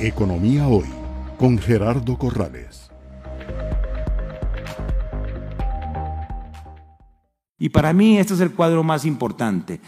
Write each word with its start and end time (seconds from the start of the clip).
Economía 0.00 0.68
Hoy 0.68 0.84
con 1.38 1.56
Gerardo 1.56 2.18
Corrales. 2.18 2.90
Y 7.58 7.70
para 7.70 7.94
mí 7.94 8.18
este 8.18 8.34
es 8.34 8.40
el 8.40 8.52
cuadro 8.52 8.82
más 8.82 9.06
importante. 9.06 9.80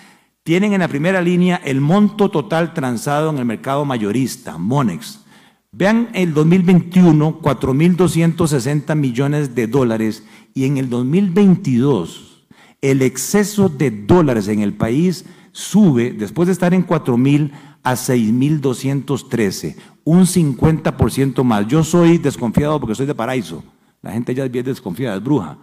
Tienen 0.43 0.73
en 0.73 0.81
la 0.81 0.89
primera 0.89 1.21
línea 1.21 1.61
el 1.63 1.83
monto 1.83 2.31
total 2.31 2.73
transado 2.73 3.29
en 3.29 3.37
el 3.37 3.45
mercado 3.45 3.85
mayorista, 3.85 4.57
Monex. 4.57 5.25
Vean 5.73 6.09
el 6.15 6.33
2021, 6.33 7.43
4.260 7.43 8.97
millones 8.97 9.55
de 9.55 9.67
dólares 9.67 10.25
y 10.55 10.65
en 10.65 10.79
el 10.79 10.89
2022 10.89 12.47
el 12.81 13.03
exceso 13.03 13.69
de 13.69 13.91
dólares 13.91 14.49
en 14.49 14.61
el 14.61 14.73
país 14.73 15.27
sube, 15.53 16.13
después 16.13 16.47
de 16.47 16.53
estar 16.53 16.73
en 16.73 16.87
4.000 16.87 17.53
a 17.83 17.95
6.213, 17.95 19.77
un 20.09 20.25
50% 20.25 21.45
más. 21.45 21.67
Yo 21.67 21.85
soy 21.85 22.17
desconfiado 22.17 22.81
porque 22.81 22.95
soy 22.95 23.05
de 23.05 23.15
paraíso. 23.15 23.63
La 24.01 24.13
gente 24.13 24.35
ya 24.35 24.47
es 24.47 24.51
bien 24.51 24.65
desconfiada, 24.65 25.17
es 25.17 25.23
bruja. 25.23 25.59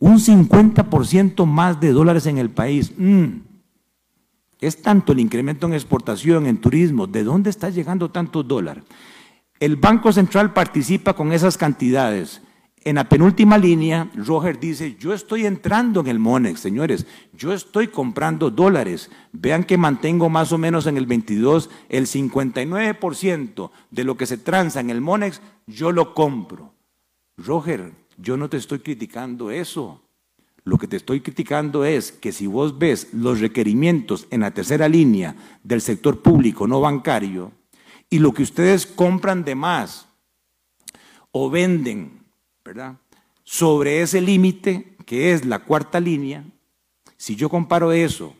Un 0.00 0.18
50% 0.18 1.46
más 1.46 1.78
de 1.78 1.92
dólares 1.92 2.26
en 2.26 2.38
el 2.38 2.50
país. 2.50 2.92
Mm. 2.98 3.42
Es 4.60 4.82
tanto 4.82 5.12
el 5.12 5.20
incremento 5.20 5.68
en 5.68 5.74
exportación, 5.74 6.46
en 6.46 6.56
turismo. 6.60 7.06
¿De 7.06 7.22
dónde 7.22 7.50
está 7.50 7.70
llegando 7.70 8.10
tanto 8.10 8.42
dólar? 8.42 8.82
El 9.60 9.76
Banco 9.76 10.12
Central 10.12 10.52
participa 10.52 11.14
con 11.14 11.32
esas 11.32 11.56
cantidades. 11.56 12.42
En 12.86 12.96
la 12.96 13.08
penúltima 13.08 13.56
línea, 13.56 14.10
Roger 14.14 14.60
dice, 14.60 14.96
yo 15.00 15.14
estoy 15.14 15.46
entrando 15.46 16.00
en 16.00 16.06
el 16.06 16.18
MONEX, 16.18 16.60
señores, 16.60 17.06
yo 17.32 17.54
estoy 17.54 17.88
comprando 17.88 18.50
dólares. 18.50 19.10
Vean 19.32 19.64
que 19.64 19.78
mantengo 19.78 20.28
más 20.28 20.52
o 20.52 20.58
menos 20.58 20.86
en 20.86 20.98
el 20.98 21.06
22 21.06 21.70
el 21.88 22.06
59% 22.06 23.70
de 23.90 24.04
lo 24.04 24.18
que 24.18 24.26
se 24.26 24.36
transa 24.36 24.80
en 24.80 24.90
el 24.90 25.00
MONEX, 25.00 25.40
yo 25.66 25.92
lo 25.92 26.12
compro. 26.12 26.74
Roger, 27.38 27.92
yo 28.18 28.36
no 28.36 28.50
te 28.50 28.58
estoy 28.58 28.80
criticando 28.80 29.50
eso. 29.50 30.02
Lo 30.62 30.76
que 30.76 30.86
te 30.86 30.96
estoy 30.96 31.22
criticando 31.22 31.86
es 31.86 32.12
que 32.12 32.32
si 32.32 32.46
vos 32.46 32.78
ves 32.78 33.08
los 33.14 33.40
requerimientos 33.40 34.26
en 34.30 34.40
la 34.40 34.50
tercera 34.50 34.88
línea 34.90 35.36
del 35.62 35.80
sector 35.80 36.20
público 36.20 36.66
no 36.66 36.82
bancario 36.82 37.52
y 38.10 38.18
lo 38.18 38.32
que 38.32 38.42
ustedes 38.42 38.86
compran 38.86 39.42
de 39.42 39.54
más 39.54 40.08
o 41.32 41.48
venden 41.48 42.23
¿verdad? 42.64 42.96
Sobre 43.42 44.00
ese 44.00 44.20
límite, 44.20 44.96
que 45.04 45.32
es 45.32 45.44
la 45.44 45.60
cuarta 45.60 46.00
línea, 46.00 46.44
si 47.16 47.36
yo 47.36 47.48
comparo 47.50 47.92
eso 47.92 48.34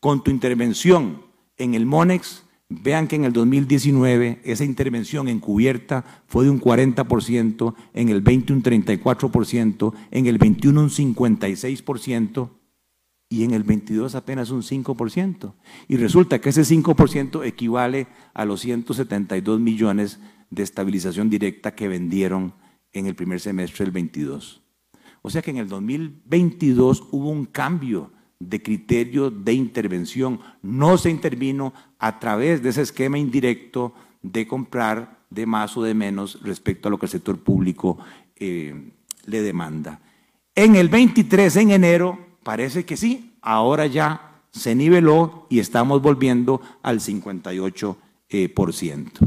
con 0.00 0.24
tu 0.24 0.30
intervención 0.30 1.22
en 1.58 1.74
el 1.74 1.84
MONEX, 1.84 2.44
vean 2.68 3.06
que 3.06 3.16
en 3.16 3.24
el 3.24 3.32
2019 3.32 4.40
esa 4.44 4.64
intervención 4.64 5.28
encubierta 5.28 6.22
fue 6.26 6.44
de 6.44 6.50
un 6.50 6.60
40%, 6.60 7.74
en 7.92 8.08
el 8.08 8.22
20 8.22 8.52
un 8.54 8.62
34%, 8.62 9.94
en 10.10 10.26
el 10.26 10.38
21 10.38 10.80
un 10.80 10.90
56% 10.90 12.50
y 13.28 13.44
en 13.44 13.52
el 13.52 13.62
22 13.62 14.14
apenas 14.14 14.50
un 14.50 14.62
5%. 14.62 15.52
Y 15.88 15.96
resulta 15.96 16.40
que 16.40 16.48
ese 16.48 16.62
5% 16.62 17.44
equivale 17.44 18.06
a 18.32 18.44
los 18.44 18.60
172 18.60 19.60
millones 19.60 20.18
de 20.50 20.62
estabilización 20.62 21.28
directa 21.28 21.74
que 21.74 21.88
vendieron 21.88 22.54
en 22.98 23.06
el 23.06 23.14
primer 23.14 23.40
semestre 23.40 23.84
del 23.84 23.92
22. 23.92 24.62
O 25.22 25.30
sea 25.30 25.42
que 25.42 25.50
en 25.50 25.58
el 25.58 25.68
2022 25.68 27.04
hubo 27.10 27.30
un 27.30 27.46
cambio 27.46 28.12
de 28.38 28.62
criterio 28.62 29.30
de 29.30 29.52
intervención. 29.52 30.40
No 30.62 30.98
se 30.98 31.10
intervino 31.10 31.72
a 31.98 32.18
través 32.18 32.62
de 32.62 32.70
ese 32.70 32.82
esquema 32.82 33.18
indirecto 33.18 33.94
de 34.22 34.46
comprar 34.46 35.24
de 35.30 35.46
más 35.46 35.76
o 35.76 35.82
de 35.82 35.94
menos 35.94 36.40
respecto 36.42 36.88
a 36.88 36.90
lo 36.90 36.98
que 36.98 37.06
el 37.06 37.12
sector 37.12 37.38
público 37.38 37.98
eh, 38.36 38.92
le 39.24 39.42
demanda. 39.42 40.00
En 40.54 40.76
el 40.76 40.88
23, 40.88 41.56
en 41.56 41.70
enero, 41.72 42.18
parece 42.42 42.84
que 42.84 42.96
sí, 42.96 43.34
ahora 43.42 43.86
ya 43.86 44.42
se 44.50 44.74
niveló 44.74 45.46
y 45.50 45.58
estamos 45.58 46.00
volviendo 46.00 46.60
al 46.82 47.00
58%. 47.00 47.96
Eh, 48.28 48.48
por 48.48 48.72
ciento. 48.72 49.24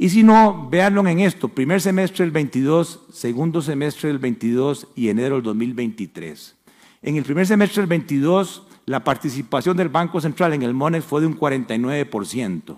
Y 0.00 0.10
si 0.10 0.22
no, 0.22 0.68
véanlo 0.70 1.04
en 1.08 1.18
esto, 1.18 1.48
primer 1.48 1.80
semestre 1.80 2.24
del 2.24 2.30
22, 2.30 3.06
segundo 3.12 3.60
semestre 3.60 4.08
del 4.08 4.20
22 4.20 4.86
y 4.94 5.08
enero 5.08 5.34
del 5.34 5.42
2023. 5.42 6.54
En 7.02 7.16
el 7.16 7.24
primer 7.24 7.48
semestre 7.48 7.82
del 7.82 7.88
22, 7.88 8.62
la 8.86 9.02
participación 9.02 9.76
del 9.76 9.88
Banco 9.88 10.20
Central 10.20 10.54
en 10.54 10.62
el 10.62 10.72
MONEX 10.72 11.04
fue 11.04 11.20
de 11.20 11.26
un 11.26 11.36
49%. 11.36 12.76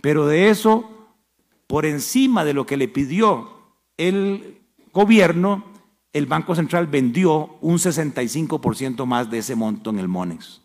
Pero 0.00 0.28
de 0.28 0.48
eso, 0.48 1.08
por 1.66 1.86
encima 1.86 2.44
de 2.44 2.54
lo 2.54 2.66
que 2.66 2.76
le 2.76 2.86
pidió 2.86 3.50
el 3.96 4.60
gobierno, 4.92 5.64
el 6.12 6.26
Banco 6.26 6.54
Central 6.54 6.86
vendió 6.86 7.58
un 7.62 7.78
65% 7.78 9.06
más 9.06 9.28
de 9.28 9.38
ese 9.38 9.56
monto 9.56 9.90
en 9.90 9.98
el 9.98 10.06
MONEX. 10.06 10.62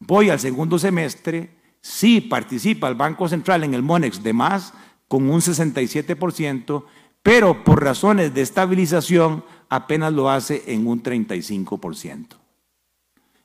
Voy 0.00 0.28
al 0.28 0.40
segundo 0.40 0.76
semestre, 0.76 1.50
sí 1.80 2.20
participa 2.20 2.88
el 2.88 2.96
Banco 2.96 3.28
Central 3.28 3.62
en 3.62 3.74
el 3.74 3.82
MONEX 3.82 4.24
de 4.24 4.32
más, 4.32 4.74
con 5.10 5.28
un 5.28 5.40
67%, 5.40 6.84
pero 7.20 7.64
por 7.64 7.82
razones 7.82 8.32
de 8.32 8.42
estabilización 8.42 9.42
apenas 9.68 10.12
lo 10.12 10.30
hace 10.30 10.62
en 10.68 10.86
un 10.86 11.02
35%. 11.02 12.36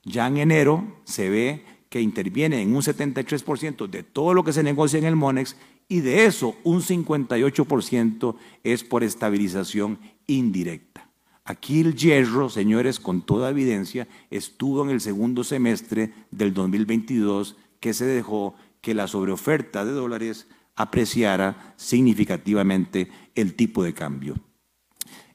Ya 0.04 0.28
en 0.28 0.36
enero 0.36 0.84
se 1.02 1.28
ve 1.28 1.64
que 1.88 2.00
interviene 2.00 2.62
en 2.62 2.76
un 2.76 2.82
73% 2.82 3.88
de 3.88 4.04
todo 4.04 4.32
lo 4.32 4.44
que 4.44 4.52
se 4.52 4.62
negocia 4.62 5.00
en 5.00 5.06
el 5.06 5.16
MONEX 5.16 5.56
y 5.88 6.02
de 6.02 6.26
eso 6.26 6.54
un 6.62 6.82
58% 6.82 8.36
es 8.62 8.84
por 8.84 9.02
estabilización 9.02 9.98
indirecta. 10.28 11.10
Aquí 11.44 11.80
el 11.80 11.96
hierro, 11.96 12.48
señores, 12.48 13.00
con 13.00 13.22
toda 13.22 13.50
evidencia, 13.50 14.06
estuvo 14.30 14.84
en 14.84 14.90
el 14.90 15.00
segundo 15.00 15.42
semestre 15.42 16.12
del 16.30 16.54
2022 16.54 17.56
que 17.80 17.92
se 17.92 18.04
dejó 18.04 18.54
que 18.80 18.94
la 18.94 19.08
sobreoferta 19.08 19.84
de 19.84 19.90
dólares 19.90 20.46
apreciara 20.76 21.74
significativamente 21.76 23.08
el 23.34 23.54
tipo 23.54 23.82
de 23.82 23.94
cambio. 23.94 24.34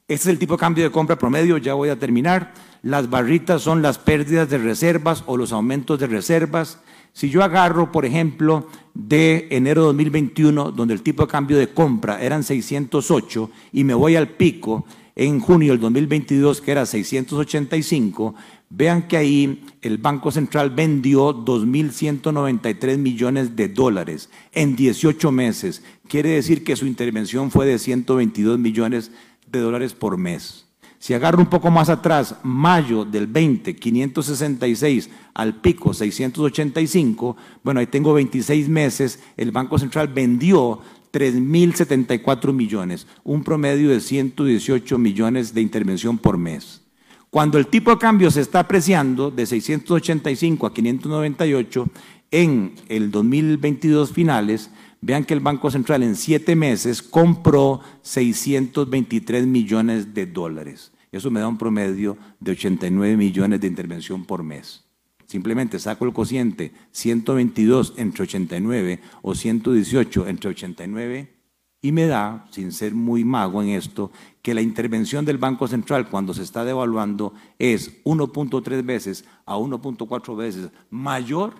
Este 0.08 0.30
es 0.30 0.34
el 0.34 0.40
tipo 0.40 0.54
de 0.54 0.60
cambio 0.60 0.84
de 0.84 0.92
compra 0.92 1.18
promedio, 1.18 1.58
ya 1.58 1.74
voy 1.74 1.90
a 1.90 2.00
terminar. 2.00 2.54
Las 2.84 3.10
barritas 3.10 3.62
son 3.62 3.82
las 3.82 3.98
pérdidas 3.98 4.50
de 4.50 4.58
reservas 4.58 5.24
o 5.26 5.38
los 5.38 5.52
aumentos 5.52 6.00
de 6.00 6.08
reservas. 6.08 6.80
Si 7.14 7.30
yo 7.30 7.44
agarro, 7.44 7.92
por 7.92 8.06
ejemplo, 8.06 8.68
de 8.94 9.48
enero 9.52 9.82
de 9.82 9.88
2021, 9.88 10.72
donde 10.72 10.94
el 10.94 11.02
tipo 11.02 11.24
de 11.24 11.32
cambio 11.32 11.58
de 11.58 11.70
compra 11.70 12.22
eran 12.22 12.44
608, 12.44 13.50
y 13.72 13.84
me 13.84 13.94
voy 13.94 14.16
al 14.16 14.30
pico 14.30 14.86
en 15.16 15.40
junio 15.40 15.74
del 15.74 15.82
2022, 15.82 16.62
que 16.62 16.72
era 16.72 16.86
685, 16.86 18.36
Vean 18.74 19.10
que 19.10 19.18
ahí 19.18 19.66
el 19.82 19.98
Banco 19.98 20.32
Central 20.32 20.70
vendió 20.70 21.36
2.193 21.36 22.98
millones 22.98 23.58
de 23.58 23.68
dólares 23.68 24.30
en 24.54 24.78
18 24.78 25.30
meses. 25.30 25.84
Quiere 26.08 26.30
decir 26.30 26.64
que 26.64 26.78
su 26.78 26.86
intervención 26.86 27.52
fue 27.52 27.66
de 27.66 27.78
122 27.78 28.58
millones 28.58 29.12
de 29.52 29.60
dólares 29.60 29.94
por 29.94 30.18
mes. 30.18 30.66
Si 31.00 31.14
agarro 31.14 31.40
un 31.40 31.50
poco 31.50 31.70
más 31.70 31.90
atrás, 31.90 32.36
mayo 32.44 33.04
del 33.04 33.28
20, 33.28 33.76
566 33.76 35.10
al 35.34 35.60
pico 35.60 35.94
685, 35.94 37.36
bueno, 37.64 37.82
ahí 37.82 37.88
tengo 37.88 38.14
26 38.14 38.70
meses, 38.70 39.20
el 39.36 39.52
Banco 39.52 39.80
Central 39.80 40.08
vendió 40.08 40.80
3.074 41.12 42.54
millones, 42.54 43.06
un 43.26 43.44
promedio 43.44 43.90
de 43.90 44.00
118 44.00 44.98
millones 44.98 45.54
de 45.54 45.62
intervención 45.62 46.18
por 46.18 46.38
mes. 46.38 46.82
Cuando 47.32 47.58
el 47.58 47.68
tipo 47.68 47.92
de 47.92 47.98
cambio 47.98 48.30
se 48.30 48.42
está 48.42 48.60
apreciando 48.60 49.32
de 49.32 49.46
685 49.46 50.68
a 50.68 50.74
598 50.74 51.88
en 52.30 52.74
el 52.90 53.10
2022 53.10 54.12
finales, 54.12 54.70
vean 55.00 55.24
que 55.24 55.34
el 55.34 55.40
Banco 55.40 55.72
Central 55.72 56.04
en 56.04 56.18
siete 56.18 56.58
meses 56.58 57.02
compró 57.02 57.80
623 58.02 59.48
millones 59.48 60.14
de 60.14 60.26
dólares. 60.26 60.92
Eso 61.14 61.32
me 61.32 61.40
da 61.40 61.48
un 61.48 61.58
promedio 61.58 62.18
de 62.42 62.52
89 62.52 63.16
millones 63.16 63.62
de 63.62 63.68
intervención 63.68 64.26
por 64.26 64.44
mes. 64.44 64.84
Simplemente 65.26 65.80
saco 65.80 66.04
el 66.04 66.12
cociente 66.12 66.74
122 66.92 67.94
entre 67.96 68.24
89 68.24 69.00
o 69.22 69.36
118 69.36 70.28
entre 70.28 70.50
89 70.50 71.41
y 71.82 71.92
me 71.92 72.06
da, 72.06 72.46
sin 72.52 72.72
ser 72.72 72.94
muy 72.94 73.24
mago 73.24 73.62
en 73.64 73.70
esto, 73.70 74.12
que 74.42 74.54
la 74.54 74.62
intervención 74.62 75.26
del 75.26 75.38
Banco 75.38 75.68
Central 75.68 76.10
cuando 76.10 76.34
se 76.34 76.44
está 76.44 76.64
devaluando 76.64 77.34
es 77.58 78.04
1.3 78.04 78.86
veces 78.86 79.26
a 79.46 79.58
1.4 79.58 80.36
veces 80.38 80.70
mayor 80.90 81.56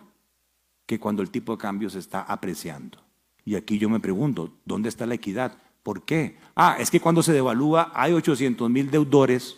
que 0.86 1.00
cuando 1.00 1.24
el 1.24 1.32
tipo 1.32 1.54
de 1.54 1.58
cambio 1.58 1.90
se 1.90 2.00
está 2.00 2.22
apreciando. 2.22 3.00
Y 3.46 3.56
aquí 3.56 3.80
yo 3.80 3.90
me 3.90 4.00
pregunto, 4.00 4.54
¿dónde 4.66 4.90
está 4.90 5.06
la 5.06 5.16
equidad? 5.16 5.58
¿Por 5.82 6.04
qué? 6.04 6.38
Ah, 6.56 6.78
es 6.80 6.92
que 6.92 7.00
cuando 7.00 7.24
se 7.24 7.34
devalúa 7.34 7.92
hay 7.96 8.14
800 8.14 8.70
mil 8.70 8.92
deudores 8.92 9.58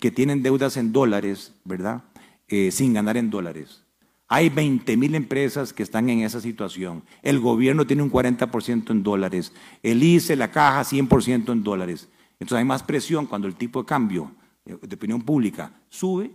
que 0.00 0.10
tienen 0.10 0.42
deudas 0.42 0.76
en 0.76 0.92
dólares, 0.92 1.54
¿verdad? 1.64 2.02
Eh, 2.48 2.72
sin 2.72 2.94
ganar 2.94 3.16
en 3.16 3.30
dólares. 3.30 3.84
Hay 4.32 4.48
20 4.48 4.96
mil 4.96 5.16
empresas 5.16 5.72
que 5.72 5.82
están 5.82 6.08
en 6.08 6.20
esa 6.20 6.40
situación. 6.40 7.02
El 7.20 7.40
gobierno 7.40 7.84
tiene 7.84 8.04
un 8.04 8.12
40% 8.12 8.92
en 8.92 9.02
dólares. 9.02 9.52
El 9.82 10.04
ICE, 10.04 10.36
la 10.36 10.52
caja, 10.52 10.82
100% 10.82 11.50
en 11.50 11.64
dólares. 11.64 12.08
Entonces 12.34 12.58
hay 12.58 12.64
más 12.64 12.84
presión 12.84 13.26
cuando 13.26 13.48
el 13.48 13.56
tipo 13.56 13.80
de 13.80 13.86
cambio 13.86 14.30
eh, 14.64 14.76
de 14.80 14.94
opinión 14.94 15.22
pública 15.22 15.72
sube 15.88 16.30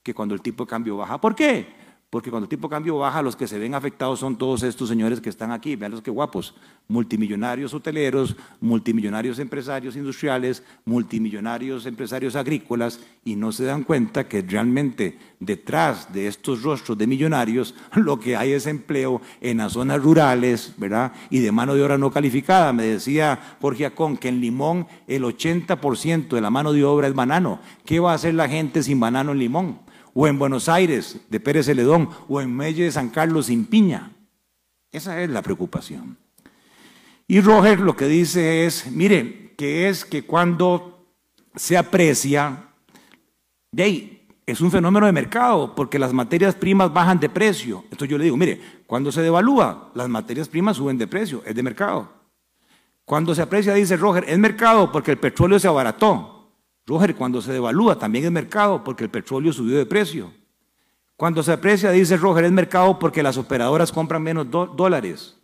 que 0.00 0.14
cuando 0.14 0.32
el 0.36 0.42
tipo 0.42 0.64
de 0.64 0.70
cambio 0.70 0.96
baja. 0.96 1.20
¿Por 1.20 1.34
qué? 1.34 1.66
Porque 2.10 2.28
cuando 2.28 2.46
el 2.46 2.48
tipo 2.48 2.66
de 2.66 2.72
cambio 2.72 2.98
baja, 2.98 3.22
los 3.22 3.36
que 3.36 3.46
se 3.46 3.56
ven 3.56 3.72
afectados 3.72 4.18
son 4.18 4.36
todos 4.36 4.64
estos 4.64 4.88
señores 4.88 5.20
que 5.20 5.28
están 5.28 5.52
aquí. 5.52 5.76
Vean 5.76 5.92
los 5.92 6.02
que 6.02 6.10
guapos. 6.10 6.56
Multimillonarios 6.88 7.72
hoteleros, 7.72 8.34
multimillonarios 8.60 9.38
empresarios 9.38 9.94
industriales, 9.94 10.64
multimillonarios 10.84 11.86
empresarios 11.86 12.34
agrícolas, 12.34 12.98
y 13.24 13.36
no 13.36 13.52
se 13.52 13.62
dan 13.62 13.84
cuenta 13.84 14.26
que 14.26 14.42
realmente 14.42 15.18
detrás 15.38 16.12
de 16.12 16.26
estos 16.26 16.64
rostros 16.64 16.98
de 16.98 17.06
millonarios 17.06 17.76
lo 17.94 18.18
que 18.18 18.34
hay 18.34 18.54
es 18.54 18.66
empleo 18.66 19.22
en 19.40 19.58
las 19.58 19.74
zonas 19.74 20.02
rurales, 20.02 20.74
¿verdad? 20.78 21.12
Y 21.30 21.38
de 21.38 21.52
mano 21.52 21.76
de 21.76 21.84
obra 21.84 21.96
no 21.96 22.10
calificada. 22.10 22.72
Me 22.72 22.82
decía 22.82 23.56
Jorge 23.60 23.86
Acón 23.86 24.16
que 24.16 24.26
en 24.26 24.40
Limón 24.40 24.88
el 25.06 25.22
80% 25.22 26.28
de 26.30 26.40
la 26.40 26.50
mano 26.50 26.72
de 26.72 26.84
obra 26.84 27.06
es 27.06 27.14
banano. 27.14 27.60
¿Qué 27.84 28.00
va 28.00 28.10
a 28.10 28.16
hacer 28.16 28.34
la 28.34 28.48
gente 28.48 28.82
sin 28.82 28.98
banano 28.98 29.30
en 29.30 29.38
Limón? 29.38 29.89
O 30.14 30.26
en 30.26 30.38
Buenos 30.38 30.68
Aires 30.68 31.20
de 31.28 31.40
Pérez 31.40 31.66
Celedón, 31.66 32.10
o 32.28 32.40
en 32.40 32.54
Melle 32.54 32.84
de 32.84 32.92
San 32.92 33.10
Carlos 33.10 33.46
sin 33.46 33.66
Piña. 33.66 34.12
Esa 34.92 35.20
es 35.22 35.30
la 35.30 35.42
preocupación. 35.42 36.16
Y 37.26 37.40
Roger 37.40 37.80
lo 37.80 37.96
que 37.96 38.06
dice 38.06 38.66
es, 38.66 38.90
mire, 38.90 39.54
que 39.56 39.88
es 39.88 40.04
que 40.04 40.24
cuando 40.24 41.06
se 41.54 41.76
aprecia, 41.76 42.70
de 43.70 44.20
es 44.50 44.60
un 44.60 44.70
fenómeno 44.70 45.06
de 45.06 45.12
mercado, 45.12 45.74
porque 45.76 45.98
las 45.98 46.12
materias 46.12 46.56
primas 46.56 46.92
bajan 46.92 47.20
de 47.20 47.28
precio. 47.28 47.84
Entonces 47.84 48.08
yo 48.08 48.18
le 48.18 48.24
digo, 48.24 48.36
mire, 48.36 48.60
cuando 48.86 49.12
se 49.12 49.22
devalúa, 49.22 49.92
las 49.94 50.08
materias 50.08 50.48
primas 50.48 50.76
suben 50.76 50.98
de 50.98 51.06
precio, 51.06 51.42
es 51.46 51.54
de 51.54 51.62
mercado. 51.62 52.08
Cuando 53.04 53.34
se 53.34 53.42
aprecia, 53.42 53.74
dice 53.74 53.96
Roger, 53.96 54.24
es 54.26 54.38
mercado 54.38 54.90
porque 54.90 55.12
el 55.12 55.18
petróleo 55.18 55.58
se 55.60 55.68
abarató. 55.68 56.39
Roger, 56.90 57.14
cuando 57.14 57.40
se 57.40 57.52
devalúa 57.52 57.96
también 57.96 58.24
es 58.24 58.32
mercado 58.32 58.82
porque 58.82 59.04
el 59.04 59.10
petróleo 59.10 59.52
subió 59.52 59.78
de 59.78 59.86
precio. 59.86 60.32
Cuando 61.16 61.40
se 61.40 61.52
aprecia, 61.52 61.92
dice 61.92 62.16
Roger, 62.16 62.46
es 62.46 62.50
mercado 62.50 62.98
porque 62.98 63.22
las 63.22 63.36
operadoras 63.36 63.92
compran 63.92 64.24
menos 64.24 64.50
dólares. 64.50 65.36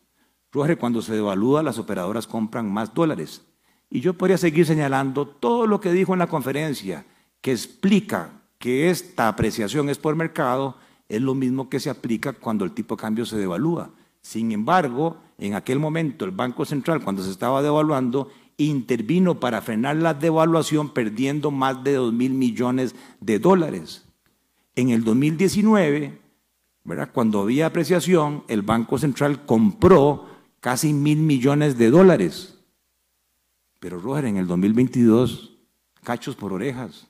Roger, 0.51 0.77
cuando 0.77 1.01
se 1.03 1.15
devalúa, 1.15 1.63
las 1.63 1.79
operadoras 1.79 2.27
compran 2.27 2.69
más 2.69 2.93
dólares. 2.93 3.43
Y 3.89 4.01
yo 4.01 4.15
podría 4.15 4.39
seguir 4.39 4.67
señalando 4.67 5.25
todo 5.25 5.69
lo 5.69 5.81
que 5.81 5.93
dijo 5.93 6.15
en 6.15 6.19
la 6.19 6.27
conferencia, 6.27 7.07
que 7.41 7.53
explica 7.53 8.31
que 8.59 8.91
esta 8.91 9.29
apreciación 9.29 9.89
es 9.89 9.99
por 9.99 10.17
mercado, 10.17 10.77
es 11.09 11.23
lo 11.23 11.37
mismo 11.37 11.69
que 11.69 11.79
se 11.79 11.91
aplica 11.91 12.33
cuando 12.33 12.65
el 12.65 12.73
tipo 12.73 12.97
de 12.97 13.03
cambio 13.03 13.25
se 13.25 13.37
devalúa. 13.37 13.91
Sin 14.21 14.51
embargo, 14.51 15.19
en 15.39 15.55
aquel 15.55 15.79
momento 15.79 16.25
el 16.25 16.33
Banco 16.33 16.65
Central, 16.65 17.05
cuando 17.05 17.23
se 17.23 17.31
estaba 17.31 17.63
devaluando, 17.63 18.33
intervino 18.59 19.39
para 19.41 19.61
frenar 19.61 19.97
la 19.97 20.15
devaluación 20.15 20.91
perdiendo 20.91 21.51
más 21.51 21.83
de 21.85 21.95
2 21.95 22.13
mil 22.13 22.33
millones 22.33 22.95
de 23.21 23.39
dólares. 23.39 24.05
En 24.75 24.91
el 24.91 25.05
2019, 25.05 26.19
¿verdad? 26.85 27.11
cuando 27.13 27.41
había 27.41 27.67
apreciación, 27.67 28.45
el 28.49 28.63
Banco 28.63 28.99
Central 28.99 29.45
compró 29.45 30.27
casi 30.61 30.93
mil 30.93 31.19
millones 31.19 31.79
de 31.79 31.91
dólares. 31.91 32.59
Pero 33.79 34.01
Roger, 34.01 34.27
en 34.27 34.37
el 34.37 34.47
2022, 34.47 35.57
cachos 36.03 36.35
por 36.35 36.53
orejas, 36.53 37.07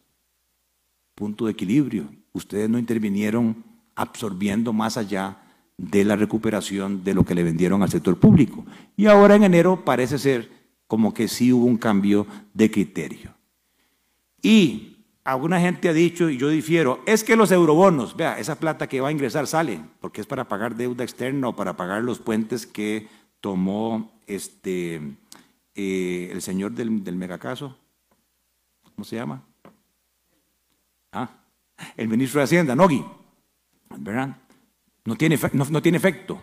punto 1.15 1.47
de 1.47 1.53
equilibrio. 1.53 2.09
Ustedes 2.33 2.69
no 2.69 2.79
intervinieron 2.79 3.65
absorbiendo 3.95 4.73
más 4.73 4.97
allá 4.97 5.43
de 5.79 6.05
la 6.05 6.17
recuperación 6.17 7.05
de 7.05 7.15
lo 7.15 7.25
que 7.25 7.35
le 7.35 7.45
vendieron 7.45 7.83
al 7.83 7.91
sector 7.91 8.19
público. 8.19 8.65
Y 8.97 9.07
ahora 9.07 9.37
en 9.37 9.45
enero 9.45 9.85
parece 9.85 10.19
ser 10.19 10.56
como 10.87 11.13
que 11.13 11.29
sí 11.29 11.53
hubo 11.53 11.65
un 11.65 11.77
cambio 11.77 12.27
de 12.55 12.71
criterio. 12.71 13.35
Y 14.43 14.97
alguna 15.25 15.61
gente 15.61 15.89
ha 15.89 15.93
dicho, 15.93 16.31
y 16.31 16.39
yo 16.39 16.49
difiero, 16.49 17.03
es 17.07 17.25
que 17.25 17.37
los 17.37 17.51
eurobonos, 17.51 18.17
vea, 18.17 18.39
esa 18.39 18.59
plata 18.59 18.89
que 18.89 19.01
va 19.01 19.09
a 19.09 19.13
ingresar 19.13 19.47
sale, 19.47 19.81
porque 20.01 20.21
es 20.21 20.27
para 20.27 20.49
pagar 20.49 20.77
deuda 20.77 21.05
externa 21.05 21.49
o 21.49 21.57
para 21.57 21.77
pagar 21.77 22.05
los 22.05 22.21
puentes 22.21 22.67
que 22.67 23.09
tomó 23.41 24.13
este, 24.27 25.01
eh, 25.75 26.31
el 26.33 26.43
señor 26.43 26.73
del, 26.73 27.03
del 27.03 27.17
megacaso, 27.17 27.77
¿cómo 28.83 29.05
se 29.05 29.17
llama? 29.17 29.43
Ah, 31.13 31.31
el 31.97 32.09
ministro 32.09 32.41
de 32.41 32.45
Hacienda, 32.45 32.75
Nogui, 32.77 33.05
¿verdad? 33.99 34.37
No 35.05 35.17
tiene, 35.17 35.39
no 35.53 35.83
tiene 35.83 35.99
efecto. 35.99 36.43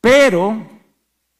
Pero 0.00 0.79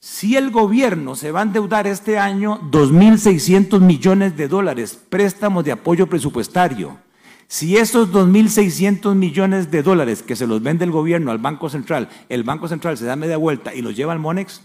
si 0.01 0.37
el 0.37 0.51
gobierno 0.51 1.15
se 1.15 1.31
va 1.31 1.41
a 1.41 1.43
endeudar 1.43 1.87
este 1.87 2.19
año 2.19 2.59
2.600 2.71 3.81
millones 3.81 4.35
de 4.35 4.49
dólares, 4.49 4.99
préstamos 5.09 5.63
de 5.63 5.73
apoyo 5.73 6.07
presupuestario, 6.07 6.99
si 7.47 7.77
esos 7.77 8.11
2.600 8.11 9.15
millones 9.15 9.71
de 9.71 9.83
dólares 9.83 10.23
que 10.23 10.37
se 10.37 10.47
los 10.47 10.63
vende 10.63 10.87
el 10.87 10.91
gobierno 10.91 11.31
al 11.31 11.39
Banco 11.39 11.69
Central, 11.69 12.09
el 12.31 12.45
Banco 12.45 12.67
Central 12.67 12.97
se 12.97 13.05
da 13.05 13.15
media 13.15 13.37
vuelta 13.37 13.75
y 13.75 13.83
los 13.83 13.95
lleva 13.95 14.15
al 14.15 14.19
Monex, 14.19 14.63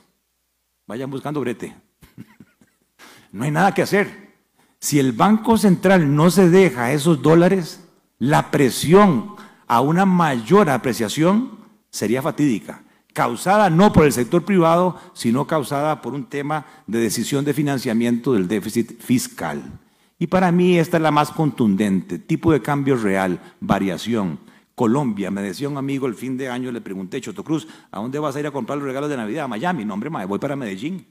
vayan 0.88 1.12
buscando 1.12 1.42
brete. 1.42 1.76
No 3.32 3.44
hay 3.44 3.52
nada 3.52 3.74
que 3.74 3.82
hacer. 3.82 4.38
Si 4.80 4.98
el 4.98 5.12
Banco 5.12 5.58
Central 5.58 6.16
no 6.16 6.32
se 6.32 6.50
deja 6.50 6.94
esos 6.94 7.22
dólares, 7.22 7.86
la 8.18 8.50
presión 8.50 9.36
a 9.68 9.82
una 9.82 10.06
mayor 10.06 10.70
apreciación 10.70 11.60
sería 11.90 12.22
fatídica 12.22 12.85
causada 13.16 13.70
no 13.70 13.94
por 13.94 14.06
el 14.06 14.12
sector 14.12 14.44
privado, 14.44 15.00
sino 15.14 15.48
causada 15.48 16.02
por 16.02 16.14
un 16.14 16.26
tema 16.26 16.66
de 16.86 17.00
decisión 17.00 17.46
de 17.46 17.54
financiamiento 17.54 18.34
del 18.34 18.50
déficit 18.50 19.02
fiscal. 19.02 19.64
Y 20.20 20.28
para 20.28 20.52
mí 20.52 20.78
esta 20.78 20.98
es 20.98 21.04
la 21.04 21.12
más 21.12 21.32
contundente, 21.32 22.20
tipo 22.20 22.52
de 22.52 22.62
cambio 22.62 22.98
real, 22.98 23.40
variación. 23.62 24.38
Colombia, 24.76 25.32
me 25.32 25.42
decía 25.42 25.70
un 25.70 25.78
amigo 25.78 26.08
el 26.08 26.16
fin 26.16 26.36
de 26.36 26.50
año, 26.50 26.74
le 26.74 26.82
pregunté, 26.82 27.22
Choto 27.22 27.42
Cruz, 27.42 27.66
¿a 27.90 28.02
dónde 28.02 28.20
vas 28.20 28.36
a 28.36 28.42
ir 28.42 28.48
a 28.48 28.52
comprar 28.52 28.78
los 28.78 28.86
regalos 28.86 29.10
de 29.10 29.16
Navidad? 29.16 29.46
A 29.46 29.48
Miami, 29.48 29.86
no 29.86 29.94
hombre, 29.94 30.10
voy 30.10 30.38
para 30.38 30.58
Medellín. 30.58 31.08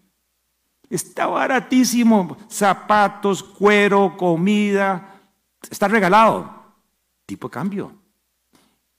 Está 0.91 1.27
baratísimo, 1.27 2.37
zapatos, 2.51 3.43
cuero, 3.43 4.15
comida, 4.19 5.23
está 5.71 5.89
regalado. 5.89 6.53
Tipo 7.25 7.49
de 7.49 7.53
cambio. 7.53 8.04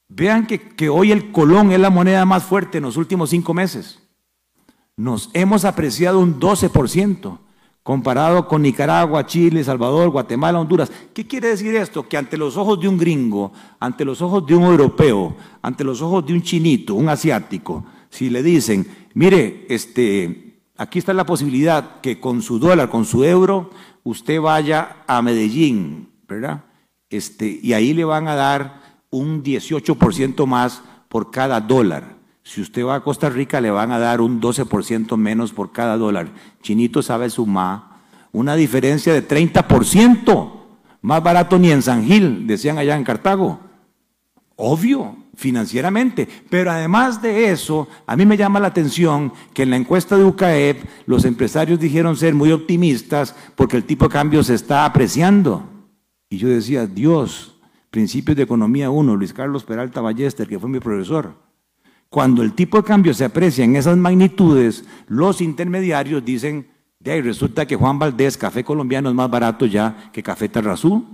Vean 0.07 0.45
que, 0.45 0.89
hoy 0.89 1.11
el 1.11 1.31
colón 1.31 1.71
es 1.71 1.79
la 1.79 1.89
moneda 1.89 2.25
más 2.25 2.43
fuerte 2.43 2.77
en 2.77 2.83
los 2.83 2.97
últimos 2.97 3.31
cinco 3.31 3.53
meses. 3.53 3.99
Nos 4.97 5.29
hemos 5.33 5.65
apreciado 5.65 6.19
un 6.19 6.39
12% 6.39 7.39
comparado 7.83 8.47
con 8.47 8.61
Nicaragua, 8.61 9.25
Chile, 9.25 9.63
Salvador, 9.63 10.09
Guatemala, 10.09 10.59
Honduras. 10.59 10.91
¿Qué 11.13 11.27
quiere 11.27 11.49
decir 11.49 11.75
esto? 11.75 12.07
Que 12.07 12.17
ante 12.17 12.37
los 12.37 12.55
ojos 12.57 12.79
de 12.79 12.87
un 12.87 12.97
gringo, 12.97 13.51
ante 13.79 14.05
los 14.05 14.21
ojos 14.21 14.45
de 14.45 14.55
un 14.55 14.63
europeo, 14.63 15.35
ante 15.61 15.83
los 15.83 16.01
ojos 16.01 16.25
de 16.25 16.33
un 16.33 16.41
chinito, 16.41 16.95
un 16.95 17.09
asiático, 17.09 17.85
si 18.09 18.29
le 18.29 18.41
dicen, 18.41 18.87
mire, 19.13 19.65
este, 19.69 20.61
aquí 20.77 20.99
está 20.99 21.13
la 21.13 21.25
posibilidad 21.25 21.99
que 22.01 22.19
con 22.19 22.41
su 22.41 22.57
dólar, 22.57 22.89
con 22.89 23.05
su 23.05 23.23
euro, 23.23 23.69
usted 24.03 24.39
vaya 24.39 25.03
a 25.05 25.21
Medellín, 25.21 26.09
¿verdad? 26.27 26.63
Este, 27.09 27.59
y 27.61 27.73
ahí 27.73 27.93
le 27.93 28.05
van 28.05 28.27
a 28.27 28.35
dar 28.35 28.84
un 29.17 29.43
18% 29.43 30.45
más 30.45 30.81
por 31.09 31.31
cada 31.31 31.61
dólar. 31.61 32.15
Si 32.43 32.61
usted 32.61 32.85
va 32.85 32.95
a 32.95 33.03
Costa 33.03 33.29
Rica 33.29 33.59
le 33.59 33.71
van 33.71 33.91
a 33.91 33.99
dar 33.99 34.21
un 34.21 34.39
12% 34.39 35.17
menos 35.17 35.51
por 35.51 35.71
cada 35.71 35.97
dólar. 35.97 36.29
Chinito 36.61 37.01
sabe 37.01 37.29
sumar. 37.29 37.95
Una 38.31 38.55
diferencia 38.55 39.13
de 39.13 39.27
30%. 39.27 40.51
Más 41.01 41.23
barato 41.23 41.57
ni 41.57 41.71
en 41.71 41.81
San 41.81 42.05
Gil, 42.05 42.45
decían 42.47 42.77
allá 42.77 42.95
en 42.95 43.03
Cartago. 43.03 43.59
Obvio, 44.55 45.15
financieramente. 45.35 46.27
Pero 46.49 46.71
además 46.71 47.21
de 47.21 47.51
eso, 47.51 47.87
a 48.05 48.15
mí 48.15 48.25
me 48.25 48.37
llama 48.37 48.59
la 48.59 48.67
atención 48.67 49.31
que 49.53 49.63
en 49.63 49.69
la 49.69 49.77
encuesta 49.77 50.17
de 50.17 50.23
UCAEP 50.23 50.83
los 51.05 51.25
empresarios 51.25 51.79
dijeron 51.79 52.17
ser 52.17 52.33
muy 52.33 52.51
optimistas 52.51 53.35
porque 53.55 53.77
el 53.77 53.85
tipo 53.85 54.05
de 54.05 54.13
cambio 54.13 54.43
se 54.43 54.55
está 54.55 54.85
apreciando. 54.85 55.63
Y 56.29 56.37
yo 56.37 56.49
decía, 56.49 56.87
Dios, 56.87 57.54
Principios 57.95 58.35
de 58.35 58.43
Economía 58.43 58.89
1, 58.89 59.15
Luis 59.15 59.31
Carlos 59.31 59.63
Peralta 59.63 60.01
Ballester, 60.01 60.49
que 60.49 60.59
fue 60.59 60.69
mi 60.69 60.81
profesor. 60.81 61.33
Cuando 62.09 62.43
el 62.43 62.51
tipo 62.51 62.75
de 62.75 62.83
cambio 62.83 63.13
se 63.13 63.23
aprecia 63.23 63.63
en 63.63 63.77
esas 63.77 63.95
magnitudes, 63.95 64.83
los 65.07 65.39
intermediarios 65.39 66.25
dicen, 66.25 66.67
de 66.99 67.13
ahí 67.13 67.21
resulta 67.21 67.65
que 67.65 67.77
Juan 67.77 67.97
Valdés, 67.97 68.35
café 68.35 68.65
colombiano, 68.65 69.07
es 69.07 69.15
más 69.15 69.29
barato 69.29 69.65
ya 69.65 70.11
que 70.11 70.21
café 70.21 70.49
Tarrazú. 70.49 71.05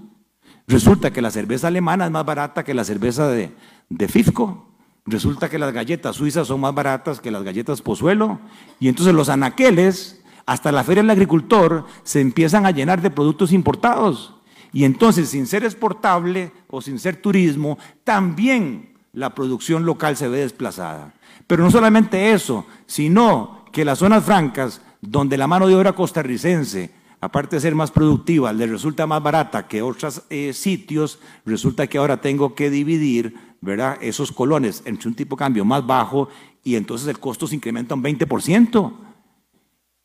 Resulta 0.66 1.14
que 1.14 1.22
la 1.22 1.30
cerveza 1.30 1.68
alemana 1.68 2.06
es 2.06 2.12
más 2.12 2.26
barata 2.26 2.64
que 2.64 2.74
la 2.74 2.84
cerveza 2.84 3.28
de, 3.28 3.52
de 3.88 4.08
Fifco. 4.08 4.74
Resulta 5.06 5.52
que 5.52 5.60
las 5.60 5.72
galletas 5.72 6.16
suizas 6.16 6.48
son 6.48 6.62
más 6.62 6.74
baratas 6.74 7.22
que 7.22 7.30
las 7.30 7.44
galletas 7.44 7.84
Pozuelo. 7.84 8.40
Y 8.80 8.88
entonces 8.88 9.14
los 9.14 9.30
anaqueles, 9.30 10.24
hasta 10.48 10.72
la 10.72 10.84
Feria 10.84 11.04
del 11.04 11.12
Agricultor, 11.12 11.86
se 12.02 12.22
empiezan 12.22 12.66
a 12.66 12.72
llenar 12.72 13.04
de 13.04 13.12
productos 13.12 13.54
importados. 13.54 14.41
Y 14.74 14.86
entonces, 14.86 15.30
sin 15.30 15.48
ser 15.48 15.64
exportable 15.64 16.52
o 16.68 16.82
sin 16.82 17.00
ser 17.00 17.18
turismo, 17.18 17.78
también 18.04 18.94
la 19.14 19.36
producción 19.36 19.86
local 19.86 20.16
se 20.16 20.28
ve 20.28 20.40
desplazada. 20.40 21.14
Pero 21.48 21.64
no 21.64 21.72
solamente 21.72 22.32
eso, 22.32 22.66
sino 22.86 23.66
que 23.72 23.86
las 23.86 24.00
zonas 24.00 24.24
francas, 24.24 24.82
donde 25.02 25.38
la 25.38 25.48
mano 25.48 25.68
de 25.68 25.76
obra 25.76 25.94
costarricense, 25.94 26.92
aparte 27.20 27.58
de 27.58 27.62
ser 27.62 27.76
más 27.76 27.92
productiva, 27.92 28.54
le 28.54 28.68
resulta 28.68 29.06
más 29.06 29.22
barata 29.22 29.68
que 29.68 29.82
otros 29.82 30.24
eh, 30.30 30.54
sitios, 30.54 31.20
resulta 31.46 31.88
que 31.88 31.98
ahora 31.98 32.22
tengo 32.22 32.56
que 32.56 32.70
dividir 32.70 33.36
¿verdad? 33.62 33.98
esos 34.02 34.32
colones 34.32 34.82
entre 34.86 35.10
un 35.10 35.16
tipo 35.16 35.36
de 35.36 35.40
cambio 35.40 35.66
más 35.66 35.86
bajo 35.86 36.30
y 36.64 36.76
entonces 36.76 37.08
el 37.08 37.20
costo 37.20 37.48
se 37.48 37.56
incrementa 37.56 37.96
un 37.96 38.04
20%. 38.04 38.94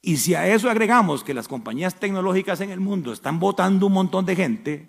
Y 0.07 0.19
si 0.19 0.37
a 0.37 0.47
eso 0.47 0.71
agregamos 0.71 1.25
que 1.25 1.35
las 1.35 1.49
compañías 1.49 1.97
tecnológicas 1.97 2.61
en 2.61 2.71
el 2.71 2.79
mundo 2.79 3.13
están 3.13 3.41
votando 3.41 3.89
un 3.89 3.93
montón 3.95 4.25
de 4.25 4.37
gente, 4.37 4.89